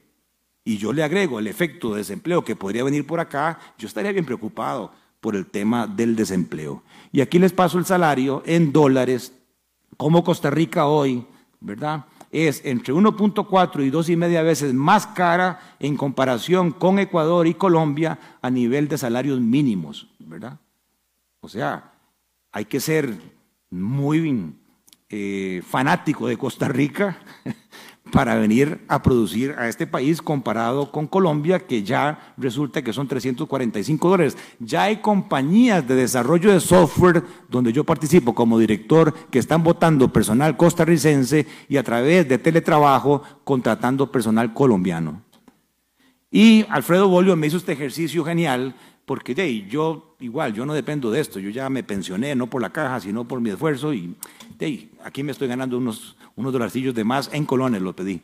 y 0.63 0.77
yo 0.77 0.93
le 0.93 1.01
agrego 1.01 1.39
el 1.39 1.47
efecto 1.47 1.89
de 1.89 1.97
desempleo 1.97 2.43
que 2.43 2.55
podría 2.55 2.83
venir 2.83 3.07
por 3.07 3.19
acá, 3.19 3.57
yo 3.79 3.88
estaría 3.88 4.12
bien 4.12 4.25
preocupado 4.25 4.91
por 5.19 5.36
el 5.36 5.47
tema 5.47 5.88
del 5.88 6.15
desempleo. 6.15 6.83
Y 7.12 7.21
aquí 7.21 7.39
les 7.39 7.51
paso 7.51 7.79
el 7.79 7.86
salario 7.88 8.43
en 8.45 8.71
dólares, 8.71 9.33
como 9.97 10.24
Costa 10.24 10.51
Rica 10.51 10.86
hoy, 10.86 11.25
¿verdad? 11.62 12.05
Es 12.29 12.63
entre 12.63 12.93
1.4 12.93 13.88
y 13.88 13.89
2,5 13.89 14.43
veces 14.43 14.71
más 14.75 15.07
cara 15.07 15.59
en 15.79 15.97
comparación 15.97 16.69
con 16.69 17.00
Ecuador 17.00 17.47
y 17.47 17.55
Colombia 17.55 18.19
a 18.39 18.51
nivel 18.51 18.88
de 18.88 19.00
salarios 19.00 19.39
mínimos, 19.39 20.07
¿verdad? 20.19 20.59
O 21.39 21.50
sea, 21.50 21.91
hay 22.51 22.65
que 22.65 22.79
ser 22.79 23.17
muy 23.71 24.19
eh, 25.10 25.62
fanático 25.66 26.28
de 26.28 26.38
Costa 26.38 26.68
Rica 26.68 27.18
para 28.12 28.36
venir 28.36 28.80
a 28.88 29.02
producir 29.02 29.56
a 29.58 29.68
este 29.68 29.88
país 29.88 30.22
comparado 30.22 30.92
con 30.92 31.08
Colombia, 31.08 31.66
que 31.66 31.84
ya 31.84 32.34
resulta 32.38 32.82
que 32.82 32.94
son 32.94 33.08
345 33.08 34.10
dólares. 34.10 34.38
Ya 34.60 34.84
hay 34.84 34.98
compañías 34.98 35.88
de 35.88 35.96
desarrollo 35.96 36.52
de 36.52 36.60
software 36.60 37.24
donde 37.50 37.74
yo 37.74 37.84
participo 37.84 38.34
como 38.34 38.60
director 38.60 39.14
que 39.30 39.40
están 39.40 39.64
votando 39.64 40.12
personal 40.12 40.58
costarricense 40.58 41.48
y 41.68 41.78
a 41.78 41.84
través 41.84 42.28
de 42.28 42.38
teletrabajo 42.38 43.24
contratando 43.44 44.12
personal 44.12 44.54
colombiano. 44.54 45.24
Y 46.30 46.66
Alfredo 46.70 47.08
Bolio 47.08 47.36
me 47.36 47.48
hizo 47.48 47.58
este 47.58 47.74
ejercicio 47.74 48.24
genial 48.26 48.76
porque 49.08 49.34
de 49.34 49.66
yo 49.68 50.16
igual, 50.20 50.54
yo 50.54 50.66
no 50.66 50.74
dependo 50.74 51.10
de 51.10 51.22
esto, 51.22 51.40
yo 51.40 51.50
ya 51.50 51.70
me 51.70 51.82
pensioné, 51.82 52.36
no 52.36 52.48
por 52.48 52.62
la 52.62 52.72
caja, 52.72 53.00
sino 53.00 53.26
por 53.26 53.40
mi 53.40 53.50
esfuerzo 53.50 53.94
y 53.94 54.14
de 54.60 54.90
aquí 55.04 55.24
me 55.24 55.32
estoy 55.32 55.48
ganando 55.48 55.78
unos 55.78 56.18
unos 56.38 56.54
dolarcillos 56.54 56.94
de 56.94 57.04
más 57.04 57.30
en 57.34 57.46
colones 57.46 57.82
lo 57.82 57.96
pedí. 57.96 58.22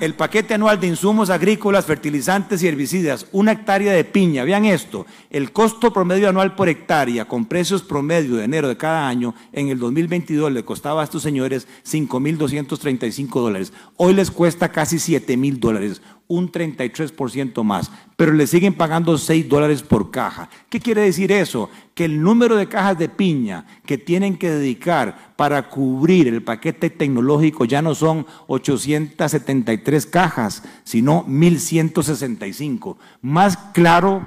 El 0.00 0.14
paquete 0.14 0.54
anual 0.54 0.80
de 0.80 0.88
insumos 0.88 1.30
agrícolas, 1.30 1.86
fertilizantes 1.86 2.62
y 2.62 2.66
herbicidas, 2.66 3.26
una 3.30 3.52
hectárea 3.52 3.92
de 3.92 4.04
piña. 4.04 4.42
Vean 4.42 4.64
esto, 4.64 5.06
el 5.30 5.52
costo 5.52 5.92
promedio 5.92 6.28
anual 6.28 6.56
por 6.56 6.68
hectárea 6.68 7.26
con 7.26 7.46
precios 7.46 7.82
promedio 7.82 8.34
de 8.34 8.44
enero 8.44 8.68
de 8.68 8.76
cada 8.76 9.06
año 9.06 9.34
en 9.52 9.68
el 9.68 9.78
2022 9.78 10.50
le 10.50 10.64
costaba 10.64 11.02
a 11.02 11.04
estos 11.04 11.22
señores 11.22 11.68
5.235 11.86 13.40
dólares. 13.40 13.72
Hoy 13.96 14.14
les 14.14 14.32
cuesta 14.32 14.72
casi 14.72 14.96
7.000 14.96 15.58
dólares 15.58 16.02
un 16.26 16.50
33% 16.50 17.62
más, 17.62 17.90
pero 18.16 18.32
le 18.32 18.46
siguen 18.46 18.74
pagando 18.74 19.18
6 19.18 19.48
dólares 19.48 19.82
por 19.82 20.10
caja. 20.10 20.48
¿Qué 20.68 20.80
quiere 20.80 21.02
decir 21.02 21.30
eso? 21.32 21.68
Que 21.94 22.06
el 22.06 22.22
número 22.22 22.56
de 22.56 22.68
cajas 22.68 22.98
de 22.98 23.08
piña 23.08 23.66
que 23.84 23.98
tienen 23.98 24.36
que 24.36 24.50
dedicar 24.50 25.34
para 25.36 25.68
cubrir 25.68 26.28
el 26.28 26.42
paquete 26.42 26.90
tecnológico 26.90 27.64
ya 27.64 27.82
no 27.82 27.94
son 27.94 28.26
873 28.46 30.06
cajas, 30.06 30.62
sino 30.84 31.24
1165. 31.26 32.98
Más 33.20 33.56
claro 33.72 34.26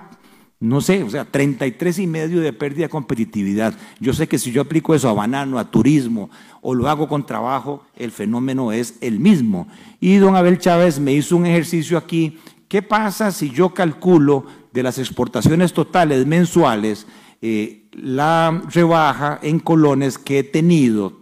no 0.59 0.81
sé, 0.81 1.03
o 1.03 1.09
sea, 1.09 1.25
33 1.25 1.99
y 1.99 2.07
medio 2.07 2.41
de 2.41 2.51
pérdida 2.51 2.85
de 2.85 2.89
competitividad. 2.89 3.75
Yo 3.99 4.13
sé 4.13 4.27
que 4.27 4.39
si 4.39 4.51
yo 4.51 4.61
aplico 4.61 4.95
eso 4.95 5.07
a 5.07 5.13
banano, 5.13 5.59
a 5.59 5.69
turismo, 5.69 6.31
o 6.61 6.73
lo 6.73 6.89
hago 6.89 7.07
con 7.07 7.25
trabajo, 7.25 7.85
el 7.95 8.11
fenómeno 8.11 8.71
es 8.71 8.95
el 9.01 9.19
mismo. 9.19 9.67
Y 9.99 10.15
don 10.17 10.35
Abel 10.35 10.57
Chávez 10.57 10.99
me 10.99 11.13
hizo 11.13 11.37
un 11.37 11.45
ejercicio 11.45 11.97
aquí. 11.97 12.39
¿Qué 12.67 12.81
pasa 12.81 13.31
si 13.31 13.51
yo 13.51 13.73
calculo 13.73 14.45
de 14.73 14.83
las 14.83 14.97
exportaciones 14.97 15.73
totales 15.73 16.25
mensuales 16.25 17.05
eh, 17.41 17.87
la 17.91 18.63
rebaja 18.73 19.39
en 19.43 19.59
colones 19.59 20.17
que 20.17 20.39
he 20.39 20.43
tenido 20.43 21.19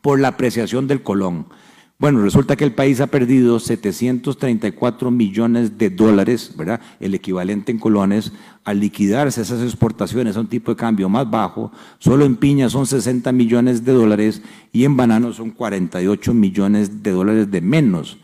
por 0.00 0.20
la 0.20 0.28
apreciación 0.28 0.86
del 0.86 1.02
colón? 1.02 1.46
Bueno, 2.00 2.22
resulta 2.22 2.56
que 2.56 2.64
el 2.64 2.72
país 2.72 3.02
ha 3.02 3.08
perdido 3.08 3.60
734 3.60 5.10
millones 5.10 5.76
de 5.76 5.90
dólares, 5.90 6.54
¿verdad? 6.56 6.80
El 6.98 7.14
equivalente 7.14 7.72
en 7.72 7.78
colones, 7.78 8.32
al 8.64 8.80
liquidarse 8.80 9.42
esas 9.42 9.62
exportaciones 9.62 10.34
a 10.34 10.40
un 10.40 10.46
tipo 10.46 10.70
de 10.70 10.78
cambio 10.78 11.10
más 11.10 11.30
bajo. 11.30 11.70
Solo 11.98 12.24
en 12.24 12.36
piña 12.36 12.70
son 12.70 12.86
60 12.86 13.30
millones 13.32 13.84
de 13.84 13.92
dólares 13.92 14.40
y 14.72 14.84
en 14.84 14.96
banano 14.96 15.34
son 15.34 15.50
48 15.50 16.32
millones 16.32 17.02
de 17.02 17.10
dólares 17.10 17.50
de 17.50 17.60
menos. 17.60 18.16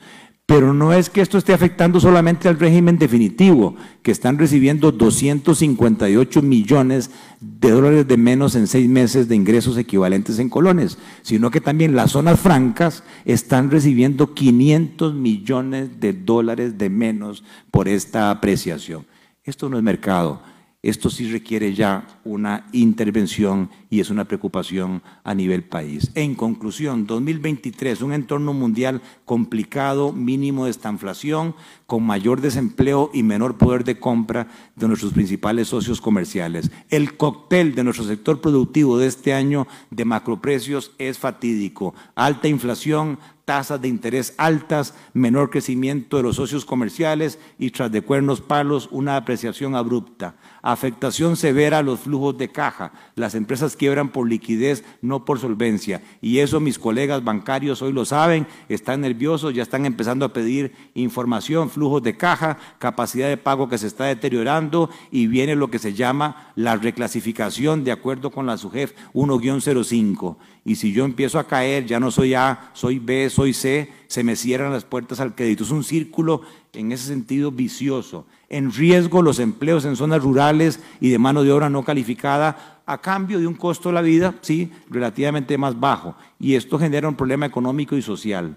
Pero 0.46 0.72
no 0.72 0.92
es 0.92 1.10
que 1.10 1.20
esto 1.20 1.38
esté 1.38 1.52
afectando 1.52 1.98
solamente 1.98 2.48
al 2.48 2.60
régimen 2.60 2.98
definitivo, 2.98 3.74
que 4.04 4.12
están 4.12 4.38
recibiendo 4.38 4.92
258 4.92 6.40
millones 6.40 7.10
de 7.40 7.70
dólares 7.72 8.06
de 8.06 8.16
menos 8.16 8.54
en 8.54 8.68
seis 8.68 8.88
meses 8.88 9.26
de 9.26 9.34
ingresos 9.34 9.76
equivalentes 9.76 10.38
en 10.38 10.48
colones, 10.48 10.98
sino 11.22 11.50
que 11.50 11.60
también 11.60 11.96
las 11.96 12.12
zonas 12.12 12.38
francas 12.38 13.02
están 13.24 13.72
recibiendo 13.72 14.34
500 14.34 15.14
millones 15.14 15.98
de 15.98 16.12
dólares 16.12 16.78
de 16.78 16.90
menos 16.90 17.42
por 17.72 17.88
esta 17.88 18.30
apreciación. 18.30 19.04
Esto 19.42 19.68
no 19.68 19.78
es 19.78 19.82
mercado. 19.82 20.42
Esto 20.86 21.10
sí 21.10 21.28
requiere 21.28 21.74
ya 21.74 22.06
una 22.22 22.68
intervención 22.70 23.70
y 23.90 23.98
es 23.98 24.08
una 24.08 24.26
preocupación 24.26 25.02
a 25.24 25.34
nivel 25.34 25.64
país. 25.64 26.12
En 26.14 26.36
conclusión, 26.36 27.08
2023, 27.08 28.02
un 28.02 28.12
entorno 28.12 28.52
mundial 28.52 29.02
complicado, 29.24 30.12
mínimo 30.12 30.66
de 30.66 30.70
esta 30.70 30.88
inflación, 30.88 31.56
con 31.88 32.04
mayor 32.04 32.40
desempleo 32.40 33.10
y 33.12 33.24
menor 33.24 33.58
poder 33.58 33.82
de 33.82 33.98
compra 33.98 34.46
de 34.76 34.86
nuestros 34.86 35.12
principales 35.12 35.66
socios 35.66 36.00
comerciales. 36.00 36.70
El 36.88 37.16
cóctel 37.16 37.74
de 37.74 37.82
nuestro 37.82 38.04
sector 38.04 38.40
productivo 38.40 38.96
de 38.96 39.08
este 39.08 39.34
año 39.34 39.66
de 39.90 40.04
macroprecios 40.04 40.92
es 40.98 41.18
fatídico. 41.18 41.96
Alta 42.14 42.46
inflación, 42.46 43.18
tasas 43.46 43.80
de 43.80 43.86
interés 43.86 44.34
altas, 44.38 44.92
menor 45.14 45.50
crecimiento 45.50 46.16
de 46.16 46.24
los 46.24 46.36
socios 46.36 46.64
comerciales 46.64 47.38
y 47.60 47.70
tras 47.70 47.92
de 47.92 48.02
cuernos 48.02 48.40
palos 48.40 48.88
una 48.90 49.16
apreciación 49.16 49.76
abrupta. 49.76 50.34
Afectación 50.62 51.36
severa 51.36 51.78
a 51.78 51.82
los 51.84 52.00
flujos 52.00 52.36
de 52.36 52.50
caja. 52.50 52.92
Las 53.14 53.36
empresas 53.36 53.76
quiebran 53.76 54.08
por 54.08 54.28
liquidez, 54.28 54.84
no 55.00 55.24
por 55.24 55.38
solvencia. 55.38 56.02
Y 56.20 56.40
eso 56.40 56.58
mis 56.58 56.78
colegas 56.78 57.22
bancarios 57.22 57.82
hoy 57.82 57.92
lo 57.92 58.04
saben, 58.04 58.48
están 58.68 59.00
nerviosos, 59.00 59.54
ya 59.54 59.62
están 59.62 59.86
empezando 59.86 60.24
a 60.24 60.32
pedir 60.32 60.72
información, 60.94 61.70
flujos 61.70 62.02
de 62.02 62.16
caja, 62.16 62.58
capacidad 62.80 63.28
de 63.28 63.36
pago 63.36 63.68
que 63.68 63.78
se 63.78 63.86
está 63.86 64.06
deteriorando 64.06 64.90
y 65.12 65.28
viene 65.28 65.54
lo 65.54 65.70
que 65.70 65.78
se 65.78 65.94
llama 65.94 66.50
la 66.56 66.74
reclasificación 66.74 67.84
de 67.84 67.92
acuerdo 67.92 68.32
con 68.32 68.46
la 68.46 68.58
SUGEF 68.58 68.92
1-05 69.14 70.36
y 70.66 70.74
si 70.74 70.92
yo 70.92 71.04
empiezo 71.04 71.38
a 71.38 71.46
caer, 71.46 71.86
ya 71.86 72.00
no 72.00 72.10
soy 72.10 72.34
A, 72.34 72.70
soy 72.72 72.98
B, 72.98 73.30
soy 73.36 73.52
C, 73.52 73.92
se 74.06 74.24
me 74.24 74.34
cierran 74.34 74.72
las 74.72 74.84
puertas 74.84 75.20
al 75.20 75.34
crédito. 75.34 75.64
Es 75.64 75.70
un 75.70 75.84
círculo 75.84 76.40
en 76.72 76.90
ese 76.90 77.06
sentido 77.06 77.52
vicioso. 77.52 78.24
En 78.48 78.72
riesgo 78.72 79.20
los 79.20 79.40
empleos 79.40 79.84
en 79.84 79.94
zonas 79.94 80.22
rurales 80.22 80.80
y 81.02 81.10
de 81.10 81.18
mano 81.18 81.42
de 81.42 81.52
obra 81.52 81.68
no 81.68 81.84
calificada 81.84 82.80
a 82.86 82.98
cambio 82.98 83.38
de 83.38 83.46
un 83.46 83.52
costo 83.52 83.90
de 83.90 83.94
la 83.94 84.00
vida, 84.00 84.34
sí, 84.40 84.72
relativamente 84.88 85.58
más 85.58 85.78
bajo. 85.78 86.14
Y 86.38 86.54
esto 86.54 86.78
genera 86.78 87.10
un 87.10 87.14
problema 87.14 87.44
económico 87.44 87.94
y 87.94 88.00
social. 88.00 88.56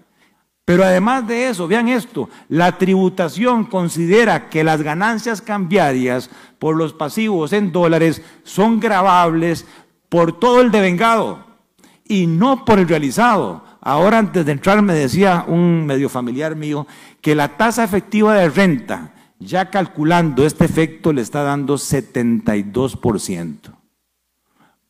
Pero 0.64 0.82
además 0.82 1.28
de 1.28 1.50
eso, 1.50 1.68
vean 1.68 1.88
esto, 1.88 2.30
la 2.48 2.78
tributación 2.78 3.64
considera 3.64 4.48
que 4.48 4.64
las 4.64 4.80
ganancias 4.80 5.42
cambiarias 5.42 6.30
por 6.58 6.74
los 6.74 6.94
pasivos 6.94 7.52
en 7.52 7.70
dólares 7.70 8.22
son 8.44 8.80
grabables 8.80 9.66
por 10.08 10.38
todo 10.38 10.62
el 10.62 10.70
devengado 10.70 11.44
y 12.06 12.26
no 12.26 12.64
por 12.64 12.78
el 12.78 12.88
realizado. 12.88 13.68
Ahora 13.80 14.18
antes 14.18 14.44
de 14.44 14.52
entrar 14.52 14.82
me 14.82 14.92
decía 14.94 15.44
un 15.46 15.86
medio 15.86 16.08
familiar 16.08 16.54
mío 16.54 16.86
que 17.20 17.34
la 17.34 17.56
tasa 17.56 17.82
efectiva 17.82 18.34
de 18.34 18.50
renta, 18.50 19.14
ya 19.38 19.70
calculando 19.70 20.44
este 20.44 20.66
efecto, 20.66 21.12
le 21.12 21.22
está 21.22 21.42
dando 21.42 21.74
72% 21.76 23.74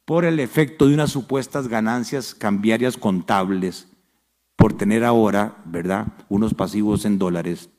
por 0.05 0.25
el 0.25 0.41
efecto 0.41 0.89
de 0.89 0.95
unas 0.95 1.13
supuestas 1.13 1.69
ganancias 1.69 2.35
cambiarias 2.35 2.97
contables 2.97 3.87
por 4.57 4.73
tener 4.73 5.05
ahora, 5.05 5.59
¿verdad?, 5.65 6.09
unos 6.29 6.53
pasivos 6.53 7.05
en 7.05 7.17
dólares 7.19 7.71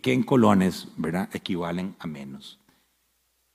que 0.00 0.12
en 0.12 0.22
colones, 0.22 0.88
¿verdad?, 0.96 1.28
equivalen 1.32 1.96
a 1.98 2.06
menos 2.06 2.60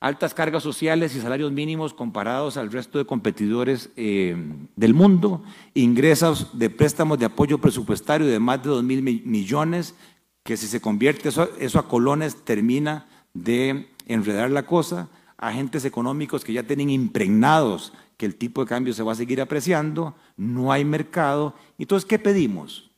altas 0.04 0.34
cargas 0.34 0.62
sociales 0.62 1.16
y 1.16 1.20
salarios 1.20 1.50
mínimos 1.50 1.94
comparados 1.94 2.58
al 2.58 2.70
resto 2.70 2.98
de 2.98 3.06
competidores 3.06 3.88
eh, 3.96 4.36
del 4.76 4.92
mundo, 4.92 5.42
ingresos 5.72 6.58
de 6.58 6.68
préstamos 6.68 7.18
de 7.18 7.24
apoyo 7.24 7.56
presupuestario 7.56 8.26
de 8.26 8.38
más 8.38 8.62
de 8.62 8.68
2 8.68 8.84
mil 8.84 9.02
millones, 9.02 9.94
que 10.42 10.58
si 10.58 10.66
se 10.66 10.82
convierte 10.82 11.30
eso, 11.30 11.78
a 11.78 11.88
colones 11.88 12.44
termina 12.44 13.08
de 13.32 13.88
enredar 14.04 14.50
la 14.50 14.66
cosa, 14.66 15.08
agentes 15.38 15.86
económicos 15.86 16.44
que 16.44 16.52
ya 16.52 16.64
tienen 16.64 16.90
impregnados 16.90 17.94
que 18.18 18.26
el 18.26 18.36
tipo 18.36 18.60
de 18.60 18.68
cambio 18.68 18.92
se 18.92 19.02
va 19.02 19.12
a 19.12 19.16
seguir 19.16 19.40
apreciando, 19.40 20.14
no 20.36 20.70
hay 20.70 20.84
mercado. 20.84 21.54
Entonces, 21.78 22.06
¿qué 22.06 22.18
pedimos? 22.18 22.90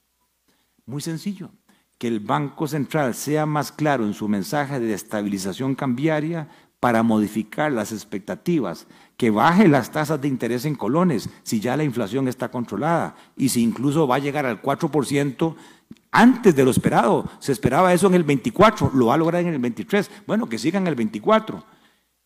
Muy 0.86 1.00
sencillo, 1.00 1.52
que 1.98 2.08
el 2.08 2.18
Banco 2.18 2.66
Central 2.66 3.14
sea 3.14 3.46
más 3.46 3.70
claro 3.70 4.04
en 4.04 4.12
su 4.12 4.26
mensaje 4.26 4.80
de 4.80 4.92
estabilización 4.92 5.76
cambiaria 5.76 6.48
para 6.80 7.02
modificar 7.02 7.73
las 7.73 7.92
expectativas, 7.92 8.87
que 9.16 9.30
baje 9.30 9.66
las 9.66 9.90
tasas 9.90 10.21
de 10.21 10.28
interés 10.28 10.64
en 10.66 10.75
colones 10.75 11.28
si 11.42 11.59
ya 11.61 11.76
la 11.76 11.85
inflación 11.85 12.28
está 12.28 12.50
controlada 12.50 13.16
y 13.37 13.49
si 13.49 13.62
incluso 13.62 14.06
va 14.06 14.16
a 14.16 14.21
llegar 14.21 14.47
al 14.47 14.61
4% 14.61 15.56
antes 16.11 16.54
de 16.54 16.64
lo 16.64 16.71
esperado. 16.71 17.28
Se 17.38 17.52
esperaba 17.52 17.92
eso 17.92 18.06
en 18.06 18.14
el 18.14 18.25
24, 18.25 18.90
lo 18.95 19.06
va 19.06 19.14
a 19.14 19.18
lograr 19.18 19.42
en 19.42 19.54
el 19.54 19.59
23. 19.59 20.11
Bueno, 20.26 20.49
que 20.49 20.59
siga 20.59 20.78
en 20.78 20.87
el 20.87 20.95
24. 20.95 21.64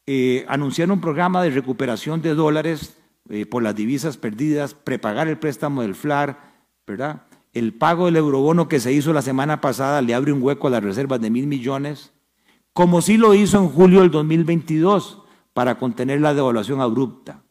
Eh, 0.07 0.45
anunciaron 0.49 0.95
un 0.95 1.01
programa 1.01 1.43
de 1.43 1.51
recuperación 1.51 2.23
de 2.23 2.35
dólares 2.35 2.97
eh, 3.29 3.47
por 3.47 3.63
las 3.63 3.77
divisas 3.77 4.17
perdidas, 4.17 4.75
prepagar 4.75 5.29
el 5.29 5.39
préstamo 5.39 5.83
del 5.83 5.95
FLAR, 5.95 6.39
¿verdad? 6.87 7.23
El 7.53 7.75
pago 7.75 8.07
del 8.07 8.17
eurobono 8.17 8.69
que 8.69 8.81
se 8.81 8.93
hizo 8.93 9.13
la 9.13 9.23
semana 9.23 9.61
pasada 9.61 10.03
le 10.03 10.15
abre 10.15 10.33
un 10.33 10.43
hueco 10.43 10.67
a 10.67 10.71
las 10.71 10.83
reservas 10.83 11.21
de 11.21 11.31
mil 11.31 11.47
millones, 11.47 12.13
como 12.73 13.03
sí 13.03 13.17
lo 13.17 13.35
hizo 13.35 13.59
en 13.59 13.69
julio 13.69 14.01
del 14.01 14.11
2022 14.11 15.23
para 15.53 15.79
contener 15.79 16.21
la 16.21 16.35
devaluación 16.35 16.81
abrupta. 16.81 17.43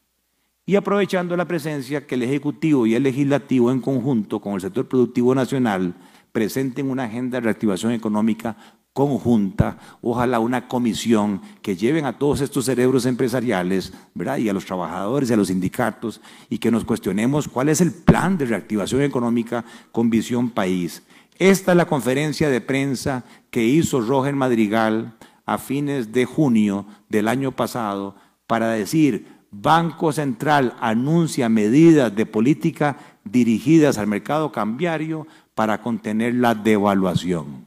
Y 0.65 0.75
aprovechando 0.75 1.35
la 1.35 1.45
presencia 1.45 2.05
que 2.05 2.15
el 2.15 2.23
Ejecutivo 2.23 2.85
y 2.85 2.93
el 2.93 3.03
Legislativo 3.03 3.71
en 3.71 3.81
conjunto 3.81 4.39
con 4.39 4.53
el 4.53 4.61
sector 4.61 4.87
productivo 4.87 5.33
nacional 5.33 5.95
presenten 6.31 6.89
una 6.89 7.05
agenda 7.05 7.37
de 7.37 7.45
reactivación 7.45 7.91
económica 7.91 8.55
conjunta, 8.93 9.77
ojalá 10.01 10.39
una 10.39 10.67
comisión 10.67 11.41
que 11.61 11.75
lleven 11.75 12.05
a 12.05 12.17
todos 12.17 12.41
estos 12.41 12.65
cerebros 12.65 13.05
empresariales, 13.05 13.93
¿verdad? 14.13 14.37
Y 14.37 14.49
a 14.49 14.53
los 14.53 14.65
trabajadores 14.65 15.29
y 15.29 15.33
a 15.33 15.37
los 15.37 15.47
sindicatos 15.47 16.21
y 16.49 16.57
que 16.57 16.69
nos 16.69 16.85
cuestionemos 16.85 17.47
cuál 17.47 17.69
es 17.69 17.81
el 17.81 17.93
plan 17.93 18.37
de 18.37 18.45
reactivación 18.45 19.01
económica 19.01 19.63
con 19.91 20.09
visión 20.09 20.49
país. 20.49 21.03
Esta 21.39 21.71
es 21.71 21.77
la 21.77 21.87
conferencia 21.87 22.49
de 22.49 22.59
prensa 22.59 23.23
que 23.49 23.63
hizo 23.63 24.01
Roger 24.01 24.35
Madrigal 24.35 25.17
a 25.45 25.57
fines 25.57 26.11
de 26.11 26.25
junio 26.25 26.85
del 27.07 27.29
año 27.29 27.53
pasado 27.53 28.15
para 28.45 28.69
decir, 28.71 29.25
Banco 29.49 30.11
Central 30.11 30.75
anuncia 30.81 31.47
medidas 31.47 32.13
de 32.13 32.25
política 32.25 32.97
dirigidas 33.23 33.97
al 33.97 34.07
mercado 34.07 34.51
cambiario 34.51 35.27
para 35.55 35.81
contener 35.81 36.35
la 36.35 36.55
devaluación. 36.55 37.65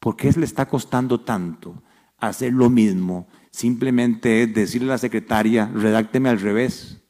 ¿Por 0.00 0.16
qué 0.16 0.32
le 0.32 0.46
está 0.46 0.66
costando 0.66 1.20
tanto 1.20 1.82
hacer 2.18 2.54
lo 2.54 2.70
mismo? 2.70 3.28
Simplemente 3.50 4.42
es 4.42 4.54
decirle 4.54 4.88
a 4.88 4.94
la 4.94 4.98
secretaria, 4.98 5.70
redácteme 5.74 6.30
al 6.30 6.40
revés 6.40 7.02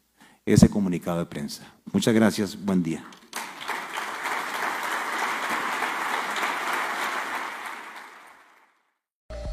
ese 0.44 0.68
comunicado 0.68 1.20
de 1.20 1.26
prensa. 1.26 1.72
Muchas 1.92 2.14
gracias, 2.14 2.62
buen 2.62 2.82
día. 2.82 3.04